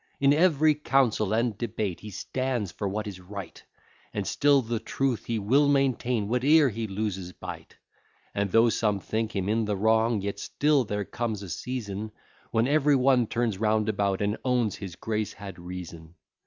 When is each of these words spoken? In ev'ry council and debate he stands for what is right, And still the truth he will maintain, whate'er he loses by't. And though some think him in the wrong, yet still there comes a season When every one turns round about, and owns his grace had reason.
In 0.19 0.33
ev'ry 0.33 0.73
council 0.73 1.31
and 1.31 1.55
debate 1.59 1.99
he 1.99 2.09
stands 2.09 2.71
for 2.71 2.87
what 2.87 3.05
is 3.05 3.19
right, 3.19 3.61
And 4.15 4.25
still 4.25 4.63
the 4.63 4.79
truth 4.79 5.25
he 5.25 5.37
will 5.37 5.67
maintain, 5.69 6.25
whate'er 6.27 6.69
he 6.69 6.87
loses 6.87 7.33
by't. 7.33 7.75
And 8.33 8.51
though 8.51 8.69
some 8.69 8.99
think 8.99 9.35
him 9.35 9.47
in 9.47 9.65
the 9.65 9.77
wrong, 9.77 10.19
yet 10.23 10.39
still 10.39 10.85
there 10.85 11.05
comes 11.05 11.43
a 11.43 11.49
season 11.49 12.11
When 12.49 12.67
every 12.67 12.95
one 12.95 13.27
turns 13.27 13.59
round 13.59 13.89
about, 13.89 14.23
and 14.23 14.37
owns 14.43 14.77
his 14.77 14.95
grace 14.95 15.33
had 15.33 15.59
reason. 15.59 16.15